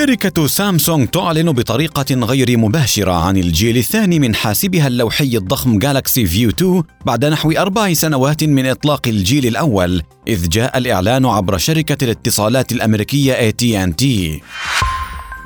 شركة 0.00 0.46
سامسونج 0.46 1.08
تعلن 1.08 1.52
بطريقة 1.52 2.14
غير 2.14 2.58
مباشرة 2.58 3.12
عن 3.12 3.36
الجيل 3.36 3.76
الثاني 3.76 4.18
من 4.18 4.34
حاسبها 4.34 4.86
اللوحي 4.86 5.36
الضخم 5.36 5.78
جالكسي 5.78 6.26
فيو 6.26 6.48
2 6.48 6.82
بعد 7.06 7.24
نحو 7.24 7.50
أربع 7.50 7.92
سنوات 7.92 8.44
من 8.44 8.66
إطلاق 8.66 9.08
الجيل 9.08 9.46
الأول 9.46 10.02
إذ 10.28 10.48
جاء 10.48 10.78
الإعلان 10.78 11.26
عبر 11.26 11.58
شركة 11.58 12.04
الاتصالات 12.04 12.72
الأمريكية 12.72 13.50
AT&T 13.50 14.04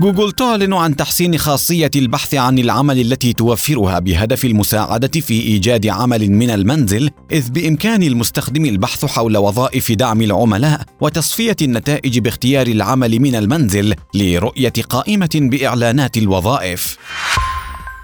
جوجل 0.00 0.32
تعلن 0.32 0.72
عن 0.72 0.96
تحسين 0.96 1.38
خاصية 1.38 1.90
البحث 1.96 2.34
عن 2.34 2.58
العمل 2.58 3.00
التي 3.00 3.32
توفرها 3.32 3.98
بهدف 3.98 4.44
المساعدة 4.44 5.20
في 5.20 5.34
إيجاد 5.40 5.86
عمل 5.86 6.30
من 6.30 6.50
المنزل، 6.50 7.10
إذ 7.32 7.50
بإمكان 7.50 8.02
المستخدم 8.02 8.64
البحث 8.64 9.04
حول 9.04 9.36
وظائف 9.36 9.92
دعم 9.92 10.22
العملاء 10.22 10.84
وتصفية 11.00 11.56
النتائج 11.62 12.18
باختيار 12.18 12.66
العمل 12.66 13.20
من 13.20 13.34
المنزل 13.34 13.94
لرؤية 14.14 14.72
قائمة 14.88 15.30
بإعلانات 15.34 16.16
الوظائف. 16.16 16.96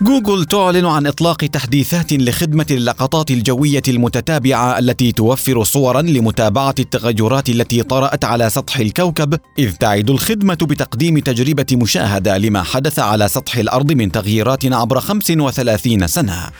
جوجل 0.02 0.44
تعلن 0.44 0.86
عن 0.86 1.06
إطلاق 1.06 1.36
تحديثات 1.36 2.12
لخدمة 2.12 2.66
اللقطات 2.70 3.30
الجوية 3.30 3.82
المتتابعة 3.88 4.78
التي 4.78 5.12
توفر 5.12 5.64
صورا 5.64 6.02
لمتابعة 6.02 6.74
التغيرات 6.78 7.48
التي 7.48 7.82
طرأت 7.82 8.24
على 8.24 8.50
سطح 8.50 8.78
الكوكب 8.78 9.38
إذ 9.58 9.72
تعد 9.72 10.10
الخدمة 10.10 10.58
بتقديم 10.62 11.18
تجربة 11.18 11.66
مشاهدة 11.72 12.38
لما 12.38 12.62
حدث 12.62 12.98
على 12.98 13.28
سطح 13.28 13.56
الأرض 13.56 13.92
من 13.92 14.12
تغييرات 14.12 14.72
عبر 14.72 15.00
35 15.00 16.06
سنة. 16.06 16.50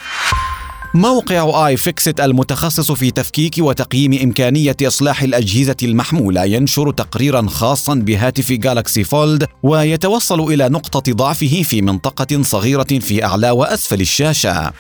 موقع 0.95 1.67
iFixit 1.67 2.21
المتخصص 2.21 2.93
في 2.93 3.11
تفكيك 3.11 3.55
وتقييم 3.59 4.13
إمكانية 4.23 4.77
إصلاح 4.83 5.23
الأجهزة 5.23 5.77
المحمولة 5.83 6.45
ينشر 6.45 6.91
تقريرا 6.91 7.47
خاصا 7.49 7.95
بهاتف 7.95 8.53
Galaxy 8.53 9.05
Fold 9.05 9.47
ويتوصل 9.63 10.41
إلى 10.41 10.69
نقطة 10.69 11.13
ضعفه 11.13 11.63
في 11.63 11.83
منطقة 11.83 12.43
صغيرة 12.43 12.99
في 13.01 13.25
أعلى 13.25 13.51
وأسفل 13.51 14.01
الشاشة. 14.01 14.73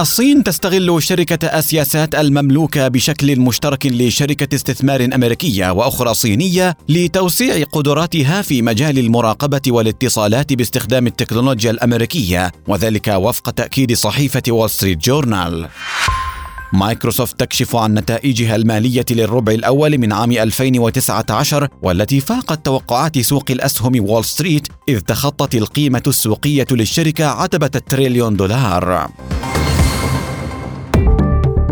الصين 0.00 0.44
تستغل 0.44 1.02
شركة 1.02 1.46
AsiaSat 1.46 2.14
المملوكة 2.14 2.88
بشكل 2.88 3.40
مشترك 3.40 3.86
لشركة 3.86 4.54
استثمار 4.54 5.04
أمريكية 5.14 5.70
وأخرى 5.70 6.14
صينية 6.14 6.76
لتوسيع 6.88 7.64
قدراتها 7.64 8.42
في 8.42 8.62
مجال 8.62 8.98
المراقبة 8.98 9.60
والاتصالات 9.68 10.52
باستخدام 10.52 11.06
التكنولوجيا 11.06 11.70
الأمريكية 11.70 12.52
وذلك 12.68 13.08
وفق 13.08 13.50
تأكيد 13.50 13.92
صحيفة 13.92 14.42
وول 14.48 14.70
ستريت 14.70 14.98
جورنال. 14.98 15.68
مايكروسوفت 16.72 17.40
تكشف 17.40 17.76
عن 17.76 17.94
نتائجها 17.94 18.56
المالية 18.56 19.06
للربع 19.10 19.52
الأول 19.52 19.98
من 19.98 20.12
عام 20.12 20.32
2019 20.32 21.68
والتي 21.82 22.20
فاقت 22.20 22.64
توقعات 22.64 23.18
سوق 23.18 23.44
الأسهم 23.50 23.92
وول 24.00 24.24
ستريت 24.24 24.68
إذ 24.88 25.00
تخطت 25.00 25.54
القيمة 25.54 26.02
السوقية 26.06 26.66
للشركة 26.70 27.26
عتبة 27.26 27.70
التريليون 27.74 28.36
دولار. 28.36 29.10